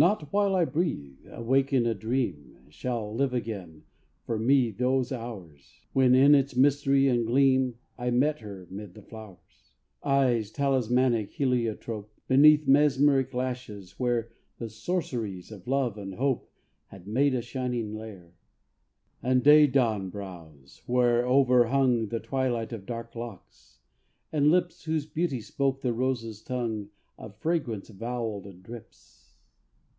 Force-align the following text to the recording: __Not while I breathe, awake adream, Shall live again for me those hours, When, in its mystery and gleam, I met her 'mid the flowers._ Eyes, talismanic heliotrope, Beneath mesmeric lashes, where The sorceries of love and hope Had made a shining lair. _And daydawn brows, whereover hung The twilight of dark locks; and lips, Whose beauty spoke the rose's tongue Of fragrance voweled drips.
__Not 0.02 0.28
while 0.30 0.56
I 0.56 0.64
breathe, 0.64 1.18
awake 1.28 1.72
adream, 1.72 2.56
Shall 2.70 3.14
live 3.14 3.34
again 3.34 3.82
for 4.24 4.38
me 4.38 4.70
those 4.70 5.12
hours, 5.12 5.82
When, 5.92 6.14
in 6.14 6.34
its 6.34 6.56
mystery 6.56 7.06
and 7.06 7.26
gleam, 7.26 7.74
I 7.98 8.10
met 8.10 8.38
her 8.40 8.66
'mid 8.70 8.94
the 8.94 9.02
flowers._ 9.02 9.72
Eyes, 10.02 10.50
talismanic 10.52 11.32
heliotrope, 11.32 12.10
Beneath 12.28 12.66
mesmeric 12.66 13.34
lashes, 13.34 13.98
where 14.00 14.32
The 14.56 14.70
sorceries 14.70 15.52
of 15.52 15.66
love 15.66 15.98
and 15.98 16.14
hope 16.14 16.50
Had 16.86 17.06
made 17.06 17.34
a 17.34 17.42
shining 17.42 17.92
lair. 17.94 18.32
_And 19.22 19.42
daydawn 19.42 20.08
brows, 20.08 20.80
whereover 20.86 21.66
hung 21.68 22.06
The 22.08 22.20
twilight 22.20 22.72
of 22.72 22.86
dark 22.86 23.14
locks; 23.14 23.80
and 24.32 24.50
lips, 24.50 24.84
Whose 24.84 25.04
beauty 25.04 25.42
spoke 25.42 25.82
the 25.82 25.92
rose's 25.92 26.40
tongue 26.40 26.88
Of 27.18 27.36
fragrance 27.36 27.90
voweled 27.90 28.62
drips. 28.62 29.18